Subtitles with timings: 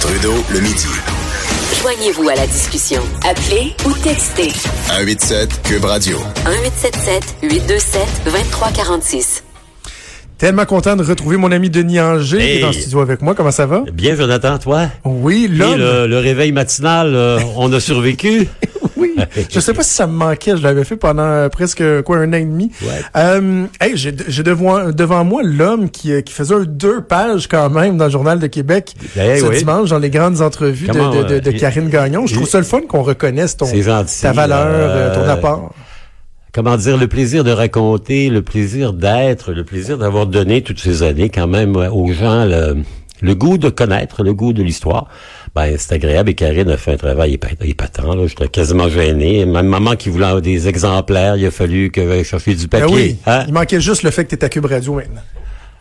[0.00, 0.86] Trudeau le midi.
[1.80, 3.02] Joignez-vous à la discussion.
[3.28, 4.50] Appelez ou textez.
[4.88, 6.18] 187 Cube Radio.
[6.46, 9.44] 1877 827 2346.
[10.38, 12.64] Tellement content de retrouver mon ami Denis Anger qui est Hey.
[12.64, 13.34] en studio avec moi.
[13.34, 13.82] Comment ça va?
[13.92, 14.86] Bien, Jonathan, toi?
[15.04, 15.78] Oui, Et l'homme.
[15.78, 18.46] le, le réveil matinal, euh, on a survécu.
[18.98, 19.14] Oui.
[19.50, 20.56] Je sais pas si ça me manquait.
[20.56, 22.70] Je l'avais fait pendant euh, presque quoi un an et demi.
[22.82, 23.00] Ouais.
[23.16, 24.12] Euh, hey, j'ai
[24.42, 28.10] devant, devant moi l'homme qui, euh, qui faisait un deux pages quand même dans le
[28.10, 29.58] Journal de Québec Eh ce oui.
[29.58, 32.26] dimanche dans les grandes entrevues de, Comment, de, de, de euh, Karine Gagnon.
[32.26, 35.72] Je trouve ça le fun qu'on reconnaisse ton, gentil, ta valeur, euh, ton euh, apport.
[36.52, 41.02] Comment dire, le plaisir de raconter, le plaisir d'être, le plaisir d'avoir donné toutes ces
[41.02, 42.78] années quand même aux gens le,
[43.20, 45.08] le goût de connaître, le goût de l'histoire.
[45.58, 48.14] Ben, c'est agréable et Karine a fait un travail épa- épatant.
[48.14, 48.26] Là.
[48.28, 49.44] J'étais quasiment gêné.
[49.44, 52.94] Même maman qui voulait des exemplaires, il a fallu que j'aille chercher du Ben papier.
[52.94, 53.44] oui, Hein?
[53.48, 55.22] il manquait juste le fait que tu es à Cube Radio maintenant.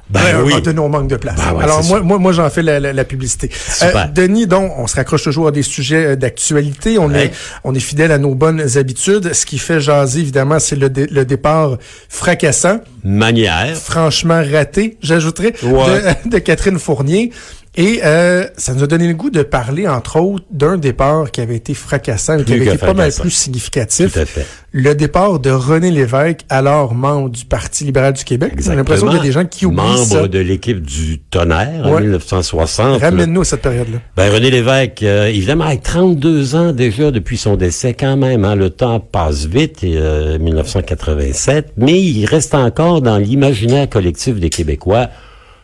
[0.09, 0.61] Ben Ouais, oui.
[0.61, 1.35] de nos manques de place.
[1.35, 3.51] Ben ouais, Alors moi, moi, moi, j'en fais la, la, la publicité.
[3.83, 4.05] Euh.
[4.15, 6.97] Denis, donc, on se raccroche toujours à des sujets euh, d'actualité.
[6.97, 7.25] On Ouais.
[7.25, 7.31] est,
[7.65, 9.33] on est fidèle à nos bonnes habitudes.
[9.33, 13.75] Ce qui fait jaser, évidemment, c'est le, dé- le départ fracassant, Manière.
[13.75, 15.53] franchement raté, j'ajouterais,
[16.25, 17.31] de Catherine Fournier.
[17.79, 21.41] Et euh, ça nous a donné le goût de parler, entre autres, d'un départ qui
[21.41, 24.13] avait été fracassant, qui avait été pas mal plus significatif.
[24.13, 24.47] Tout à fait.
[24.71, 28.53] Le départ de René Lévesque, alors membre du Parti libéral du Québec.
[28.57, 30.27] J'ai l'impression qu'il y a des gens qui oublient Membre ça.
[30.27, 32.01] de l'équipe du tonnerre en Ouais.
[32.01, 32.99] 1960.
[33.01, 33.99] Ramène-nous à cette période-là.
[34.15, 38.55] Ben, René Lévesque, euh, évidemment, avec 32 ans déjà depuis son décès, quand même, hein,
[38.55, 45.09] le temps passe vite, euh, 1987, mais il reste encore dans l'imaginaire collectif des Québécois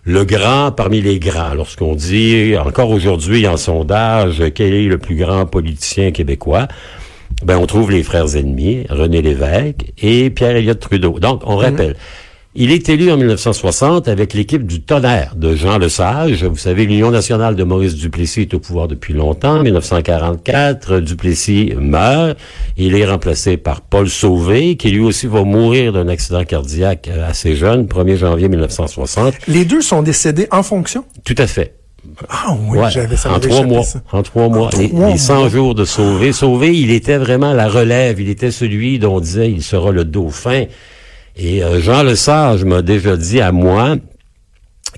[0.04, 1.54] le grand parmi les grands.
[1.54, 6.68] Lorsqu'on dit, encore aujourd'hui en sondage, quel est le plus grand politicien québécois,
[7.44, 11.20] ben, on trouve les frères ennemis, René Lévesque et Pierre-Éliott Trudeau.
[11.20, 11.96] Donc, on rappelle,
[12.56, 16.44] il est élu en 1960 avec l'équipe du tonnerre de Jean Lesage.
[16.44, 19.58] Vous savez, l'Union nationale de Maurice Duplessis est au pouvoir depuis longtemps.
[19.59, 22.38] En 1944, Duplessis meurt.
[22.78, 27.28] Il est remplacé par Paul Sauvé, qui lui aussi va mourir d'un accident cardiaque euh,
[27.30, 29.34] assez jeune, 1er janvier 1960.
[29.47, 31.06] Les deux sont décédés en fonction?
[31.24, 31.75] Tout à fait.
[32.30, 33.31] Ah oui, Ouais, j'avais ça.
[33.34, 33.84] en trois mois.
[33.84, 34.02] ça.
[34.12, 34.70] En trois mois.
[34.78, 35.50] Les, trois les 100 mois.
[35.50, 36.34] jours de Sauvé.
[36.34, 38.20] Sauvé, il était vraiment la relève.
[38.20, 40.66] Il était celui dont on disait il sera le dauphin.
[41.36, 43.96] Et euh, Jean Lesage m'a déjà dit à moi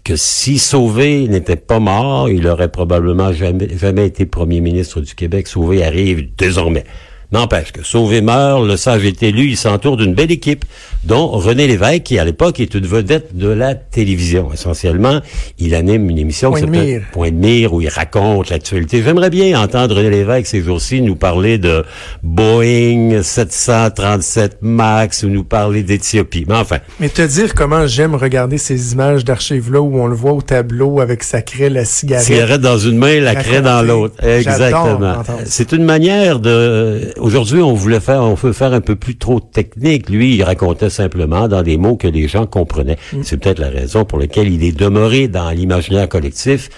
[0.03, 5.15] que si Sauvé n'était pas mort, il aurait probablement jamais, jamais été premier ministre du
[5.15, 5.47] Québec.
[5.47, 6.83] Sauvé arrive désormais.
[7.31, 10.65] N'empêche que Sauvé meurt, le sage est élu, il s'entoure d'une belle équipe,
[11.03, 14.51] dont René Lévesque, qui à l'époque est une vedette de la télévision.
[14.53, 15.21] Essentiellement,
[15.59, 17.01] il anime une émission Point qui de s'appelle mire.
[17.11, 19.01] Point de mire, où il raconte l'actualité.
[19.03, 21.83] J'aimerais bien entendre René Lévesque ces jours-ci nous parler de
[22.23, 26.45] Boeing 737 MAX ou nous parler d'Éthiopie.
[26.47, 30.33] Mais enfin, Mais te dire comment j'aime regarder ces images d'archives-là où on le voit
[30.33, 32.25] au tableau avec sa craie, la cigarette.
[32.25, 34.15] cigarette dans une main, la craie dans l'autre.
[34.23, 35.23] Exactement.
[35.45, 37.13] C'est une manière de.
[37.17, 40.09] Aujourd'hui, on voulait faire, on veut faire un peu plus trop technique.
[40.09, 42.97] Lui, il racontait simplement dans des mots que les gens comprenaient.
[43.13, 43.23] Mm.
[43.23, 46.69] C'est peut-être la raison pour laquelle il est demeuré dans l'imaginaire collectif.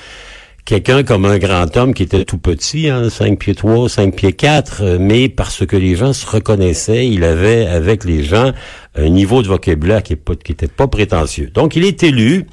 [0.65, 4.33] Quelqu'un comme un grand homme qui était tout petit, hein, 5 pieds 3, 5 pieds
[4.33, 8.51] 4, euh, mais parce que les gens se reconnaissaient, il avait avec les gens
[8.95, 11.49] un niveau de vocabulaire qui n'était pas prétentieux.
[11.53, 12.47] Donc, il est élu.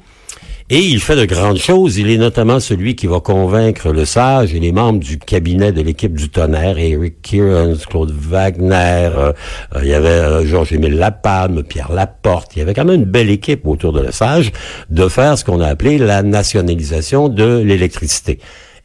[0.71, 1.99] Et il fait de grandes choses.
[1.99, 5.81] Il est notamment celui qui va convaincre le sage et les membres du cabinet de
[5.81, 8.73] l'équipe du tonnerre, Eric Kearns, Claude Wagner,
[9.15, 9.31] euh,
[9.75, 12.55] euh, il y avait euh, Georges-Émile Lapalme, Pierre Laporte.
[12.55, 14.51] Il y avait quand même une belle équipe autour de le sage
[14.89, 18.39] de faire ce qu'on a appelé la nationalisation de l'électricité.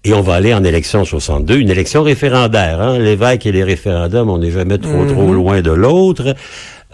[0.05, 2.83] Et on va aller en élection 62, une élection référendaire.
[2.83, 2.99] Hein?
[2.99, 6.35] L'évêque et les référendums, on n'est jamais trop trop loin de l'autre.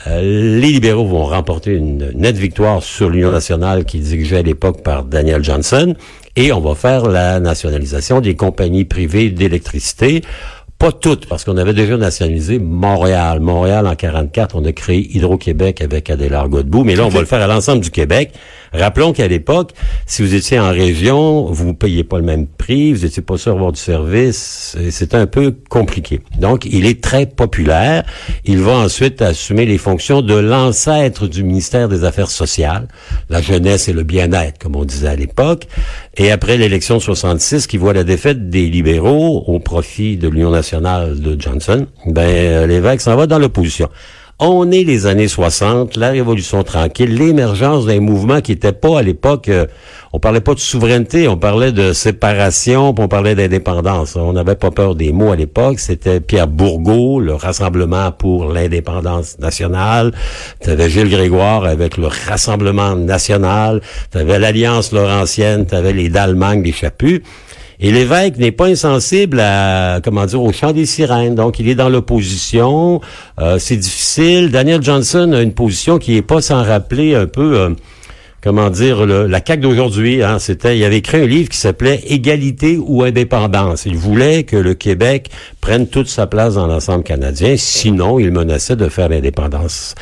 [0.06, 4.82] Euh, les libéraux vont remporter une nette victoire sur l'Union nationale qui dirigeait à l'époque
[4.82, 5.94] par Daniel Johnson
[6.36, 10.22] et on va faire la nationalisation des compagnies privées d'électricité.
[10.78, 13.40] Pas toutes, parce qu'on avait déjà nationalisé Montréal.
[13.40, 17.26] Montréal, en 44, on a créé Hydro-Québec avec Adélard Godbout, mais là, on va le
[17.26, 18.32] faire à l'ensemble du Québec.
[18.78, 19.72] Rappelons qu'à l'époque,
[20.04, 23.38] si vous étiez en région, vous ne payez pas le même prix, vous n'étiez pas
[23.38, 26.20] sûr d'avoir du service, c'était un peu compliqué.
[26.38, 28.04] Donc, il est très populaire.
[28.44, 32.88] Il va ensuite assumer les fonctions de l'ancêtre du ministère des Affaires sociales,
[33.30, 35.66] la jeunesse et le bien-être, comme on disait à l'époque.
[36.16, 40.50] Et après l'élection de 66, qui voit la défaite des libéraux au profit de l'Union
[40.50, 43.88] nationale de Johnson, ben, euh, l'évêque s'en va dans l'opposition.
[44.38, 49.02] On est les années 60, la révolution tranquille, l'émergence d'un mouvement qui n'était pas à
[49.02, 49.64] l'époque, euh,
[50.12, 54.14] on parlait pas de souveraineté, on parlait de séparation, puis on parlait d'indépendance.
[54.14, 55.78] On n'avait pas peur des mots à l'époque.
[55.78, 60.12] C'était Pierre Bourgault, le Rassemblement pour l'indépendance nationale.
[60.60, 63.80] Tu avais Gilles Grégoire avec le Rassemblement national.
[64.12, 67.22] Tu avais l'Alliance Laurentienne, tu avais les d'Allemagne, les Chapus.
[67.80, 71.34] Et l'évêque n'est pas insensible à, comment dire, au chant des sirènes.
[71.34, 73.00] Donc, il est dans l'opposition.
[73.40, 74.50] Euh, c'est difficile.
[74.50, 77.58] Daniel Johnson a une position qui est pas sans rappeler un peu...
[77.58, 77.70] Euh,
[78.42, 82.78] comment dire, la CAQ d'aujourd'hui, hein, c'était, il avait écrit un livre qui s'appelait Égalité
[82.78, 83.86] ou indépendance.
[83.86, 85.30] Il voulait que le Québec
[85.60, 89.96] prenne toute sa place dans l'ensemble canadien, sinon il menaçait de faire l'indépendance.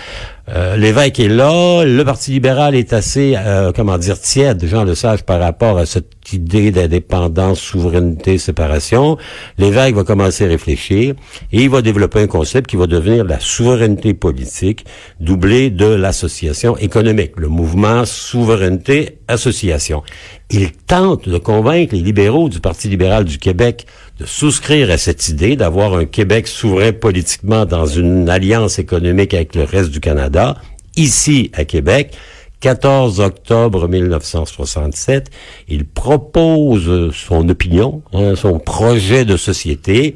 [0.51, 5.23] Euh, l'évêque est là, le Parti libéral est assez, euh, comment dire, tiède, Jean Lesage,
[5.23, 9.17] par rapport à cette idée d'indépendance, souveraineté, séparation.
[9.57, 11.15] L'évêque va commencer à réfléchir
[11.51, 14.85] et il va développer un concept qui va devenir la souveraineté politique,
[15.19, 20.03] doublé de l'association économique, le mouvement souveraineté-association.
[20.51, 23.87] Il tente de convaincre les libéraux du Parti libéral du Québec
[24.19, 29.55] de souscrire à cette idée d'avoir un Québec souverain politiquement dans une alliance économique avec
[29.55, 30.57] le reste du Canada,
[30.97, 32.15] ici à Québec.
[32.61, 35.31] 14 octobre 1967,
[35.69, 40.15] il propose son opinion, hein, son projet de société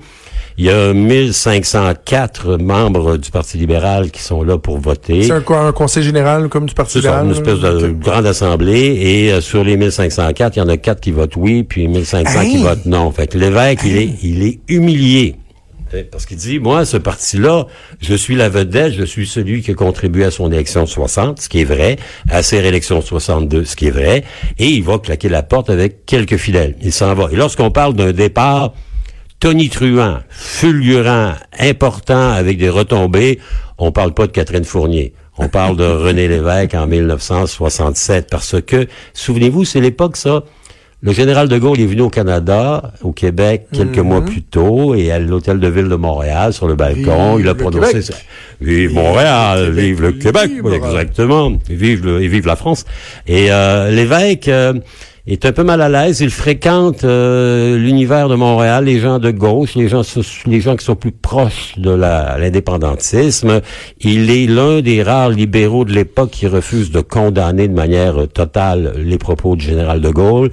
[0.59, 5.23] il y a 1504 membres du Parti libéral qui sont là pour voter.
[5.23, 7.21] C'est un, conseil général comme du Parti libéral?
[7.21, 8.99] C'est une espèce de grande assemblée.
[9.01, 12.43] Et euh, sur les 1504, il y en a quatre qui votent oui, puis 1500
[12.43, 13.13] qui votent non.
[13.13, 15.37] Fait que l'évêque, il est, il est humilié.
[16.11, 17.67] Parce qu'il dit, moi, ce parti-là,
[18.01, 21.49] je suis la vedette, je suis celui qui a contribué à son élection 60, ce
[21.49, 21.97] qui est vrai,
[22.29, 24.25] à ses réélections 62, ce qui est vrai,
[24.59, 26.77] et il va claquer la porte avec quelques fidèles.
[26.83, 27.29] Il s'en va.
[27.33, 28.75] Et lorsqu'on parle d'un départ
[29.41, 33.39] tonitruant, fulgurant, important, avec des retombées,
[33.79, 35.13] on parle pas de Catherine Fournier.
[35.39, 40.43] On parle de René Lévesque en 1967 parce que, souvenez-vous, c'est l'époque, ça,
[41.01, 44.27] le général de Gaulle est venu au Canada, au Québec, quelques mois mhm.
[44.27, 48.03] plus tôt, et à l'hôtel de ville de Montréal, sur le balcon, il a prononcé
[48.03, 48.15] ça.
[48.61, 51.53] Vive Montréal, vive le Québec, exactement.
[51.69, 52.85] Vive, le, et vive la France.
[53.29, 54.49] Et euh, l'évêque...
[54.49, 54.75] Euh,
[55.33, 56.21] est un peu mal à l'aise.
[56.21, 61.13] Il fréquente euh, l'univers de Montréal, les gens de gauche, les gens, qui sont plus
[61.13, 63.61] proches de l'indépendantisme.
[64.01, 68.95] Il est l'un des rares libéraux de l'époque qui refuse de condamner de manière totale
[68.97, 70.51] les propos du général de Gaulle.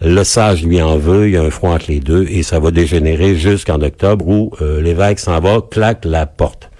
[0.00, 2.58] Le sage lui en veut, il y a un front entre les deux et ça
[2.58, 6.70] va dégénérer jusqu'en octobre où euh, l'évêque s'en va, claque la porte.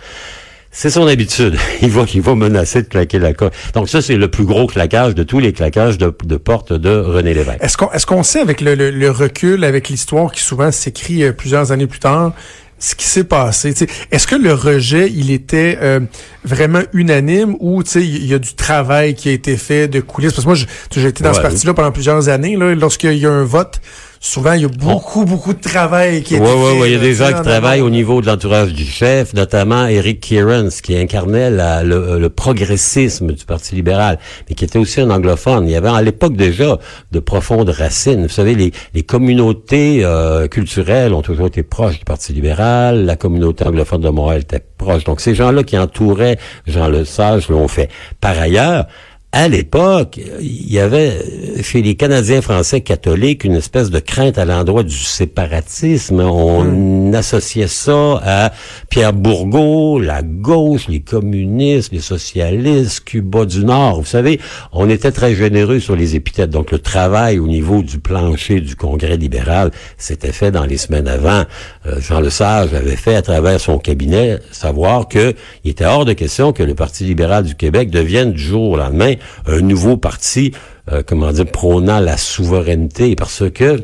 [0.76, 1.56] C'est son habitude.
[1.82, 3.54] Il va, il va menacer de claquer la porte.
[3.74, 6.90] Donc ça, c'est le plus gros claquage de tous les claquages de, de porte de
[6.90, 7.62] René Lévesque.
[7.62, 11.32] Est-ce qu'on est-ce qu'on sait avec le, le, recul, avec l'histoire qui souvent s'écrit euh,
[11.32, 12.32] plusieurs années plus tard,
[12.80, 13.72] ce qui s'est passé?
[14.10, 16.00] Est-ce que le rejet, il était euh,
[16.44, 20.32] vraiment unanime ou il y a du travail qui a été fait de coulisses?
[20.32, 20.58] Parce que moi,
[20.90, 22.56] j'ai été dans ce parti-là pendant plusieurs années.
[22.56, 23.80] Lorsqu'il y a un vote,
[24.24, 26.96] souvent, il y a beaucoup, beaucoup de travail qui est ouais, ouais, ouais, il y
[26.96, 30.96] a des gens qui travaillent au niveau de l'entourage du chef, notamment Eric Kierans, qui
[30.96, 34.18] incarnait le, progressisme du Parti libéral,
[34.48, 35.68] mais qui était aussi un anglophone.
[35.68, 36.78] Il y avait à l'époque déjà
[37.12, 38.22] de profondes racines.
[38.22, 43.04] Vous savez, les, les communautés euh, culturelles ont toujours été proches du Parti libéral.
[43.04, 45.04] La communauté anglophone de Montréal était proche.
[45.04, 47.90] Donc, ces gens-là qui entouraient Jean Lesage l'ont fait.
[48.22, 48.86] Par ailleurs,
[49.36, 51.18] à l'époque, il y avait
[51.60, 56.20] chez les Canadiens français catholiques une espèce de crainte à l'endroit du séparatisme.
[56.20, 57.12] On hmm.
[57.16, 58.52] associait ça à
[58.90, 64.02] Pierre Bourgault, la gauche, les communistes, les socialistes, Cuba du Nord.
[64.02, 64.38] Vous savez,
[64.72, 66.50] on était très généreux sur les épithètes.
[66.50, 71.08] Donc le travail au niveau du plancher du Congrès libéral s'était fait dans les semaines
[71.08, 71.42] avant.
[71.86, 76.12] Euh, Jean Lesage avait fait à travers son cabinet savoir que il était hors de
[76.12, 79.14] question que le Parti libéral du Québec devienne du jour au lendemain
[79.46, 80.52] un nouveau parti,
[80.92, 83.82] euh, comment dire, prônant la souveraineté, parce que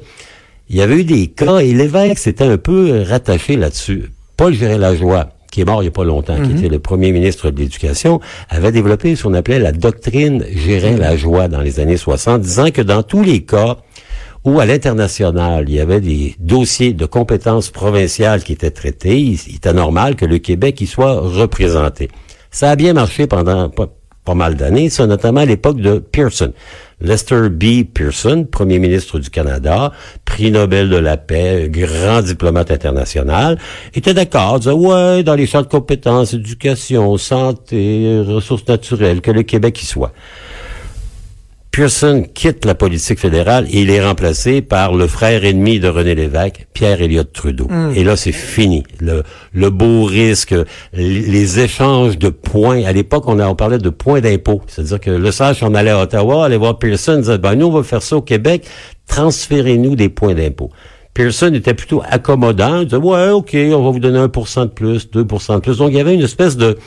[0.69, 4.13] il y avait eu des cas, et l'évêque s'était un peu rattaché là-dessus.
[4.37, 6.59] Paul Gérard-Lajoie, qui est mort il n'y a pas longtemps, qui mhm.
[6.59, 11.61] était le premier ministre de l'Éducation, avait développé ce qu'on appelait la doctrine Gérin-Lajoie dans
[11.61, 13.79] les années 60, disant que dans tous les cas
[14.45, 19.35] où à l'international, il y avait des dossiers de compétences provinciales qui étaient traités, il,
[19.55, 22.09] était normal que le Québec y soit représenté.
[22.51, 23.71] Ça a bien marché pendant
[24.25, 26.53] pas mal d'années, ça, notamment à l'époque de Pearson.
[27.01, 27.85] Lester B.
[27.85, 29.93] Pearson, premier ministre du Canada,
[30.27, 33.59] prix Nobel de la paix, grand diplomate international,
[33.95, 39.43] était d'accord, disait, ouais, dans les champs de compétences, éducation, santé, ressources naturelles, que le
[39.43, 40.13] Québec y soit.
[41.71, 46.17] Pearson quitte la politique fédérale et il est remplacé par le frère ennemi de René
[46.17, 47.69] Lévesque, Pierre Elliott Trudeau.
[47.69, 47.93] Hmm.
[47.95, 48.83] Et là, c'est fini.
[48.99, 49.23] Le,
[49.53, 50.55] le beau risque,
[50.93, 52.85] les, échanges de points.
[52.85, 54.63] À l'époque, on, on parlait de points d'impôt.
[54.67, 57.71] C'est-à-dire que le sage, on allait à Ottawa, allait voir Pearson, disait, ben, nous, on
[57.73, 58.67] va faire ça au Québec,
[59.07, 60.71] transférez-nous des points d'impôt.
[61.15, 65.09] Pearson était plutôt accommodant, il disait, ouais, OK, on va vous donner 1% de plus,
[65.09, 65.79] 2% de plus.
[65.79, 66.79] Donc, il y avait une espèce de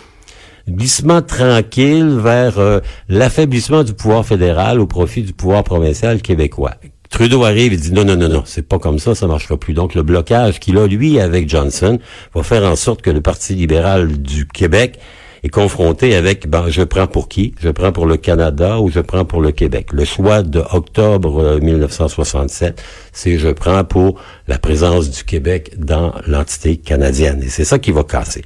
[0.67, 2.79] glissement tranquille vers euh,
[3.09, 6.75] l'affaiblissement du pouvoir fédéral au profit du pouvoir provincial québécois.
[7.09, 9.73] Trudeau arrive et dit non, non, non, non, c'est pas comme ça, ça marchera plus.
[9.73, 11.99] Donc le blocage qu'il a, lui, avec Johnson,
[12.33, 14.99] va faire en sorte que le Parti libéral du Québec
[15.43, 17.53] est confronté avec, ben, je prends pour qui?
[17.59, 19.91] Je prends pour le Canada ou je prends pour le Québec?
[19.91, 26.13] Le choix de octobre 1967, euh, c'est je prends pour la présence du Québec dans
[26.27, 27.41] l'entité canadienne.
[27.43, 28.43] Et c'est ça qui va casser.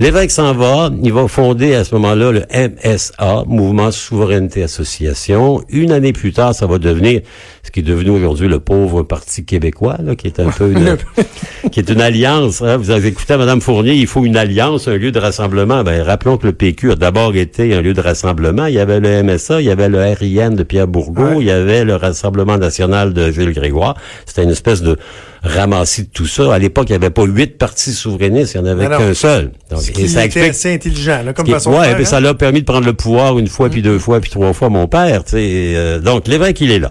[0.00, 5.62] L'évêque s'en va, il va fonder à ce moment-là le MSA, Mouvement Souveraineté Association.
[5.68, 7.20] Une année plus tard, ça va devenir
[7.62, 10.96] ce qui est devenu aujourd'hui le pauvre Parti québécois, là, qui est un peu une,
[11.70, 12.62] qui est une alliance.
[12.62, 12.78] Hein.
[12.78, 15.84] Vous avez écouté Mme Fournier, il faut une alliance, un lieu de rassemblement.
[15.84, 18.64] Ben, rappelons que le PQ a d'abord été un lieu de rassemblement.
[18.64, 21.50] Il y avait le MSA, il y avait le RIN de Pierre Bourgault, il y
[21.50, 23.96] avait le Rassemblement national de Gilles Grégoire.
[24.24, 24.96] C'était une espèce de
[25.42, 26.52] ramassis de tout ça.
[26.52, 29.52] À l'époque, il n'y avait pas huit partis souverainistes, il n'y en avait qu'un seul.
[29.70, 32.04] Donc, Ce qui ça était assez intelligent, là, comme façon ouais, hein.
[32.04, 34.68] ça l'a permis de prendre le pouvoir une fois, puis deux fois, puis trois fois
[34.68, 35.22] mon père.
[35.34, 36.90] Euh, donc, l'évêque, il est là.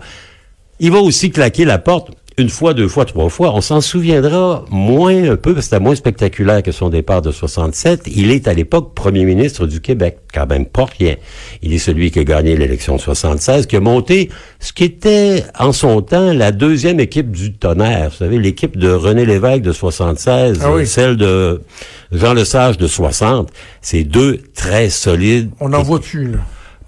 [0.79, 3.53] Il va aussi claquer la porte une fois, deux fois, trois fois.
[3.53, 7.31] On s'en souviendra moins un peu, parce que c'était moins spectaculaire que son départ de
[7.31, 8.03] 67.
[8.07, 11.15] Il est à l'époque premier ministre du Québec, quand même pas rien.
[11.61, 14.29] Il est celui qui a gagné l'élection de 76, qui a monté
[14.59, 18.09] ce qui était en son temps la deuxième équipe du tonnerre.
[18.09, 21.61] Vous savez, l'équipe de René Lévesque de 76, ah celle de
[22.11, 23.49] Jean Lesage de 60.
[23.81, 25.51] C'est deux très solides.
[25.59, 26.39] On n'en voit plus, là?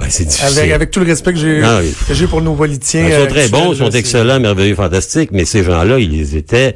[0.01, 0.73] Ben, c'est difficile.
[0.73, 1.79] Avec, tout le respect que j'ai ah
[2.11, 3.03] j'ai pour nos politiciens.
[3.03, 6.75] Ben, ils sont très bons, ils sont excellents, merveilleux, fantastiques, mais ces gens-là, ils étaient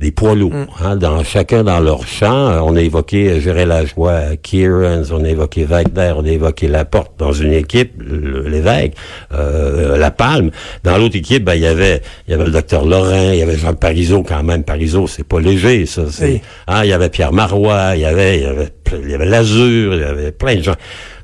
[0.00, 0.66] des poids lourds, mm.
[0.82, 2.66] hein, dans chacun dans leur champ.
[2.66, 7.32] On a évoqué Gérard Lajoie, Kieran, on a évoqué Wagner, on a évoqué Laporte dans
[7.32, 8.94] une équipe, l'évêque,
[9.34, 10.50] euh, La Palme.
[10.84, 13.42] Dans l'autre équipe, ben, il y avait il y avait le docteur Lorrain, il y
[13.42, 14.64] avait Jean Parizeau quand même.
[14.64, 16.02] Parizeau, c'est pas léger, ça.
[16.10, 19.14] C'est, hein, il y avait Pierre Marois, il y avait il y avait il y
[19.14, 20.74] avait Lazur, il y avait plein de gens.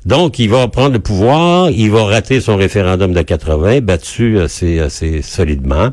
[0.05, 4.79] Donc, il va prendre le pouvoir, il va rater son référendum de 80, battu assez,
[4.79, 5.89] assez solidement.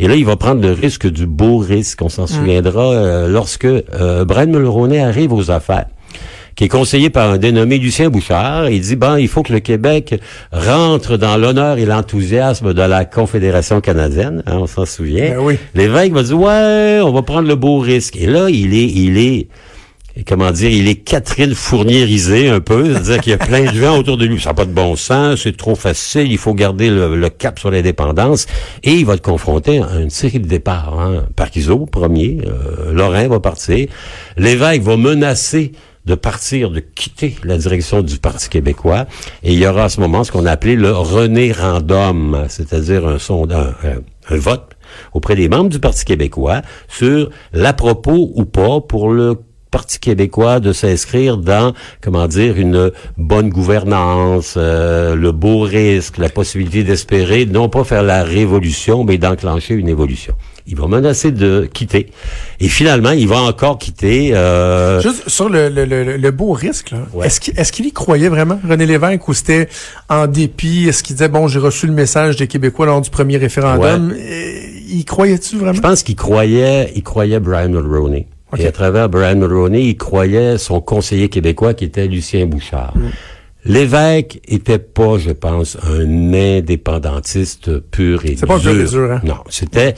[0.00, 2.00] Et là, il va prendre le risque du beau risque.
[2.02, 2.28] On s'en mm.
[2.28, 5.86] souviendra euh, lorsque euh, Brian Mulroney arrive aux affaires
[6.56, 8.68] qui est conseillé par un dénommé Lucien Bouchard.
[8.68, 10.20] Il dit, bon, il faut que le Québec
[10.52, 14.42] rentre dans l'honneur et l'enthousiasme de la Confédération canadienne.
[14.46, 15.30] Hein, on s'en souvient.
[15.30, 15.58] Ben oui.
[15.74, 18.16] L'évêque va dire, ouais, on va prendre le beau risque.
[18.16, 19.48] Et là, il est, il est
[20.26, 23.98] comment dire, il est Catherine Fournierisé un peu, c'est-à-dire qu'il y a plein de gens
[23.98, 24.40] autour de lui.
[24.40, 27.70] Ça n'a pas de bon sens, c'est trop facile, il faut garder le, cap sur
[27.70, 28.46] l'indépendance.
[28.82, 30.98] Et il va être confronté à une série de départs.
[30.98, 31.24] Hein.
[31.90, 33.88] Premier, euh, Lorrain va partir,
[34.36, 35.72] l'évêque va menacer
[36.06, 39.06] de partir, de quitter la direction du Parti québécois.
[39.42, 43.18] Et il y aura à ce moment ce qu'on appelait le René Random, c'est-à-dire un,
[43.18, 43.74] sondage,
[44.28, 44.76] un vote
[45.12, 49.36] auprès des membres du Parti québécois sur l'à propos ou pas pour le
[49.70, 56.28] Parti québécois de s'inscrire dans, comment dire, une bonne gouvernance, euh, le beau risque, la
[56.28, 60.34] possibilité d'espérer, non pas faire la révolution, mais d'enclencher une évolution.
[60.66, 62.10] Il va menacer de quitter.
[62.58, 64.34] Et finalement, il va encore quitter.
[64.34, 65.00] Euh...
[65.00, 68.86] Juste sur le, le, le, beau risque, est-ce qu'il est qu'il y croyait vraiment, René
[68.86, 69.68] Lévesque, ou c'était
[70.08, 70.88] en dépit?
[70.88, 74.14] Est-ce qu'il disait, bon, j'ai reçu le message des Québécois lors du premier référendum?
[74.88, 75.74] Il croyait-tu vraiment?
[75.74, 78.26] Je pense qu'il croyait, il croyait Brian Mulroney.
[78.58, 82.96] Et à travers Brian Mulroney, il croyait son conseiller québécois qui était Lucien Bouchard.
[82.96, 83.08] Mm.
[83.66, 88.38] L'évêque était pas, je pense, un indépendantiste pur et dur.
[88.38, 89.20] C'est pas un hein?
[89.22, 89.94] Non, c'était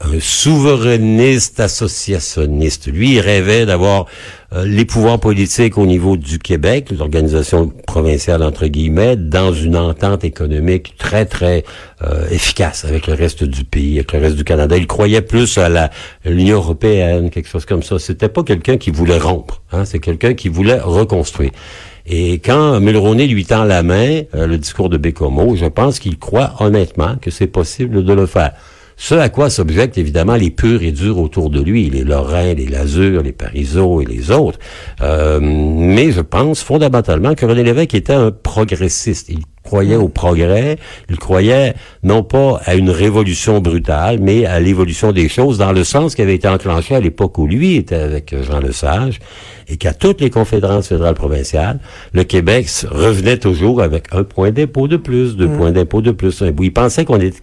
[0.00, 2.86] un souverainiste associationniste.
[2.86, 4.06] Lui, il rêvait d'avoir
[4.54, 10.24] euh, les pouvoirs politiques au niveau du Québec, l'organisation provinciale entre guillemets, dans une entente
[10.24, 11.64] économique très très
[12.02, 14.76] euh, efficace avec le reste du pays, avec le reste du Canada.
[14.76, 15.90] Il croyait plus à
[16.24, 17.98] l'Union européenne, quelque chose comme ça.
[17.98, 21.50] C'était pas quelqu'un qui voulait rompre, hein, c'est quelqu'un qui voulait reconstruire.
[22.10, 26.18] Et quand Mulroney lui tend la main, euh, le discours de Bécomo, je pense qu'il
[26.18, 28.52] croit honnêtement que c'est possible de le faire.
[29.00, 32.66] Ce à quoi s'objectent évidemment les purs et durs autour de lui, les Lorrains, les
[32.66, 34.58] Lazur, les Parizeau et les autres.
[35.00, 39.28] Euh, mais je pense fondamentalement que René Lévesque était un progressiste.
[39.28, 40.78] Il croyait au progrès,
[41.08, 45.84] il croyait non pas à une révolution brutale, mais à l'évolution des choses dans le
[45.84, 49.20] sens qui avait été enclenché à l'époque où lui était avec Jean Lesage,
[49.68, 51.78] et qu'à toutes les confédérances fédérales provinciales,
[52.12, 55.56] le Québec revenait toujours avec un point d'impôt de plus, deux mm.
[55.56, 56.42] points d'impôt de plus.
[56.60, 57.42] Il pensait qu'on était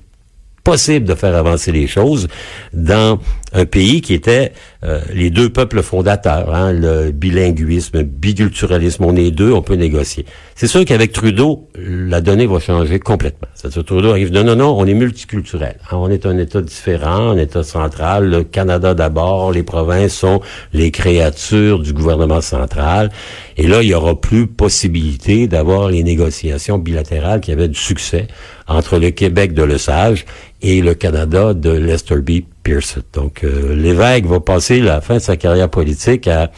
[0.65, 2.27] possible de faire avancer les choses
[2.73, 3.19] dans
[3.55, 4.51] un pays qui était
[4.83, 10.25] euh, les deux peuples fondateurs, hein, le bilinguisme, biculturalisme, on est deux, on peut négocier.
[10.55, 13.47] C'est sûr qu'avec Trudeau, la donnée va changer complètement.
[13.53, 15.77] C'est-à-dire Trudeau arrive, non, non, non, on est multiculturel.
[15.89, 18.29] Hein, on est un État différent, un État central.
[18.29, 20.41] Le Canada d'abord, les provinces sont
[20.73, 23.09] les créatures du gouvernement central.
[23.55, 28.27] Et là, il y aura plus possibilité d'avoir les négociations bilatérales qui avaient du succès
[28.67, 30.25] entre le Québec de Lesage
[30.61, 32.41] et le Canada de Lester B.
[32.65, 33.01] Pearson.
[33.13, 36.51] Donc, euh, l'évêque va passer la fin de sa carrière politique à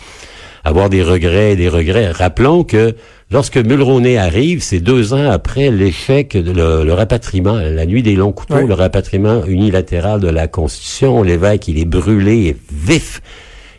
[0.64, 2.10] avoir des regrets et des regrets.
[2.10, 2.96] Rappelons que
[3.30, 8.32] lorsque Mulroney arrive, c'est deux ans après l'échec, le, le, rapatriement, la nuit des longs
[8.32, 11.22] couteaux, le rapatriement unilatéral de la Constitution.
[11.22, 13.22] L'évêque, il est brûlé et vif.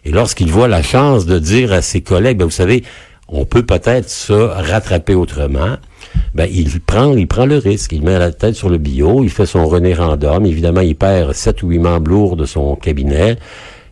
[0.04, 2.84] Et lorsqu'il voit la chance de dire à ses collègues, ben, vous savez,
[3.28, 5.76] on peut peut-être se rattraper autrement.
[6.34, 7.92] Ben, il prend, il prend le risque.
[7.92, 9.22] Il met la tête sur le bio.
[9.22, 10.44] Il fait son René Random.
[10.46, 13.36] Évidemment, il perd sept ou huit membres lourds de son cabinet.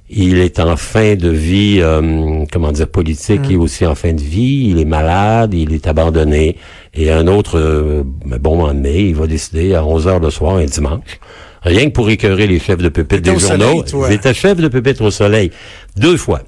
[0.09, 4.21] Il est en fin de vie, euh, comment dire, politique et aussi en fin de
[4.21, 4.69] vie.
[4.71, 6.57] Il est malade, il est abandonné.
[6.95, 10.57] Et un autre euh, bon moment mai, il va décider à 11 heures le soir,
[10.57, 11.19] un dimanche,
[11.63, 13.85] rien que pour écœurer les chefs de pupitre des journaux.
[14.09, 15.51] il était chef de pupitre au soleil
[15.97, 16.43] deux fois.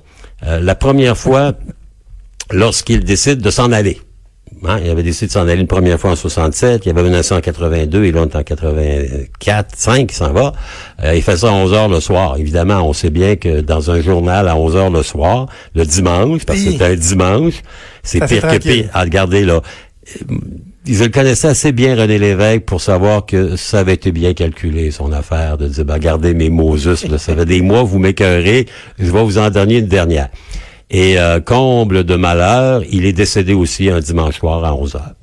[0.46, 1.54] Euh, la première fois,
[2.52, 4.00] lorsqu'il décide de s'en aller.
[4.64, 7.34] Hein, il avait décidé de s'en aller une première fois en 67, il avait menacé
[7.34, 10.52] en 82, et là, en 84, 5, il s'en va.
[11.04, 12.36] Euh, il fait ça à 11 heures le soir.
[12.38, 16.44] Évidemment, on sait bien que dans un journal à 11 heures le soir, le dimanche,
[16.44, 17.62] parce que c'était un dimanche,
[18.02, 18.90] c'est pire que pire.
[18.92, 19.60] À regarder, là.
[20.86, 24.90] Je le connaissais assez bien, René Lévesque, pour savoir que ça avait été bien calculé,
[24.90, 28.66] son affaire, de dire, ben, regardez mes Moses, là, ça fait des mois, vous m'écœurez,
[28.98, 30.30] je vais vous en donner une dernière.
[30.90, 35.14] Et euh, comble de malheur, il est décédé aussi un dimanche soir à 11 heures.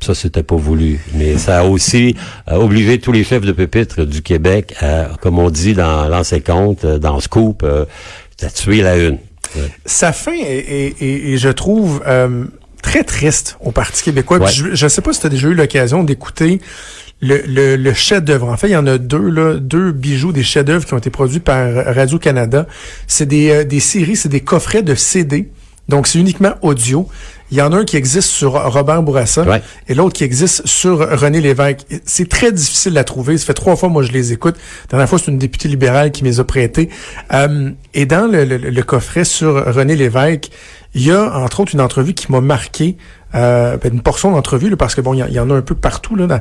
[0.00, 1.00] Ça, c'était pas voulu.
[1.14, 2.16] Mais ça a aussi
[2.48, 6.40] euh, obligé tous les chefs de pupitre du Québec, à, comme on dit dans l'ancien
[6.40, 7.84] compte, euh, dans Scoop, euh,
[8.42, 9.18] à tuer la une.
[9.54, 9.70] Ouais.
[9.84, 12.02] Sa fin est, est, est, je trouve,
[12.82, 14.38] très triste au Parti québécois.
[14.38, 14.50] Ouais.
[14.50, 16.60] Je ne sais pas si tu as déjà eu l'occasion d'écouter
[17.20, 18.48] le, le, le chef-d'œuvre.
[18.48, 21.10] En fait, il y en a deux, là, deux bijoux, des chefs-d'œuvre qui ont été
[21.10, 22.66] produits par Radio-Canada.
[23.06, 25.50] C'est des, euh, des séries, c'est des coffrets de CD.
[25.88, 27.08] Donc, c'est uniquement audio.
[27.52, 29.62] Il y en a un qui existe sur Robert Bourassa ouais.
[29.86, 31.86] et l'autre qui existe sur René Lévesque.
[32.04, 33.38] C'est très difficile à trouver.
[33.38, 34.56] Ça fait trois fois, moi, je les écoute.
[34.86, 36.88] La dernière fois, c'est une députée libérale qui me les a prêtés.
[37.32, 40.50] Euh, et dans le, le, le, coffret sur René Lévesque,
[40.94, 42.96] il y a, entre autres, une entrevue qui m'a marqué,
[43.36, 46.16] euh, une portion d'entrevue, parce que bon, il y, y, en a un peu partout,
[46.16, 46.26] là.
[46.26, 46.40] Dans,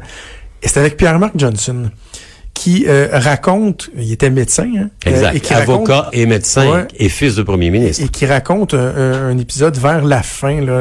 [0.62, 1.90] et c'est avec Pierre-Marc Johnson
[2.54, 5.34] qui euh, raconte, il était médecin, hein, exact.
[5.34, 8.26] Euh, et qui avocat raconte, et médecin ouais, et fils de premier ministre, et qui
[8.26, 10.72] raconte un, un épisode vers la fin là,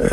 [0.00, 0.08] euh,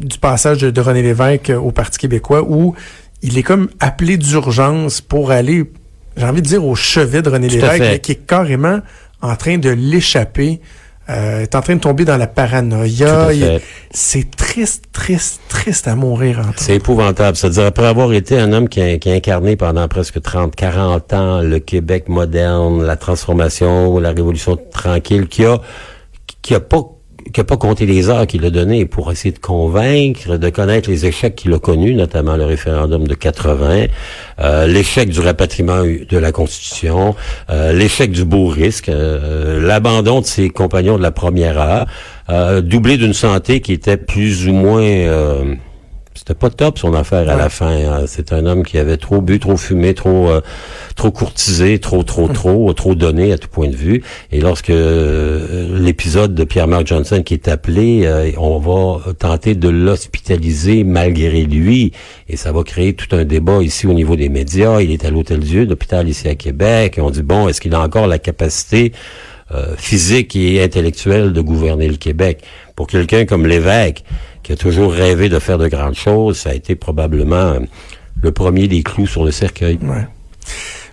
[0.00, 2.74] du passage de, de René Lévesque au Parti québécois où
[3.22, 5.64] il est comme appelé d'urgence pour aller,
[6.16, 8.80] j'ai envie de dire, au chevet de René Tout Lévesque, qui est carrément
[9.22, 10.60] en train de l'échapper
[11.10, 13.28] euh, est en train de tomber dans la paranoïa.
[13.90, 16.40] C'est triste, triste, triste à mourir.
[16.56, 17.36] C'est épouvantable.
[17.36, 21.12] C'est-à-dire, après avoir été un homme qui a, qui a, incarné pendant presque 30, 40
[21.12, 25.60] ans le Québec moderne, la transformation, la révolution tranquille, qui a,
[26.40, 26.93] qui a pas
[27.32, 30.90] qui n'a pas compté les heures qu'il a données pour essayer de convaincre, de connaître
[30.90, 33.86] les échecs qu'il a connus, notamment le référendum de 80,
[34.40, 37.14] euh, l'échec du rapatriement de la Constitution,
[37.50, 41.86] euh, l'échec du beau risque, euh, l'abandon de ses compagnons de la première heure,
[42.62, 45.04] doublé d'une santé qui était plus ou moins
[46.14, 47.72] c'était pas top son affaire à la fin.
[47.72, 48.04] Hein.
[48.06, 50.40] C'est un homme qui avait trop bu, trop fumé, trop euh,
[50.94, 54.02] trop courtisé, trop trop trop trop donné à tout point de vue.
[54.30, 59.68] Et lorsque euh, l'épisode de Pierre-Marc Johnson qui est appelé, euh, on va tenter de
[59.68, 61.92] l'hospitaliser malgré lui,
[62.28, 64.80] et ça va créer tout un débat ici au niveau des médias.
[64.80, 67.74] Il est à l'Hôtel Dieu, l'hôpital ici à Québec, et on dit bon, est-ce qu'il
[67.74, 68.92] a encore la capacité
[69.76, 72.42] physique et intellectuelle de gouverner le Québec?
[72.76, 74.04] Pour quelqu'un comme l'évêque?
[74.44, 77.56] Qui a toujours rêvé de faire de grandes choses, ça a été probablement
[78.22, 79.78] le premier des clous sur le cercueil.
[79.82, 80.06] Ouais.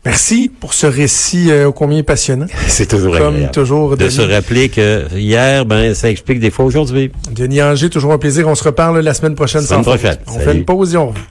[0.03, 2.47] Merci pour ce récit euh, ô combien passionnant.
[2.67, 3.53] C'est toujours Comme agréable.
[3.53, 3.91] toujours.
[3.91, 4.11] De Denis.
[4.11, 7.11] se rappeler que hier, ben, ça explique des fois aujourd'hui.
[7.31, 8.47] Denis Anger, toujours un plaisir.
[8.47, 9.61] On se reparle la semaine prochaine.
[9.61, 10.17] Semaine prochaine.
[10.25, 10.45] On Salut.
[10.45, 11.21] fait une pause et on revient.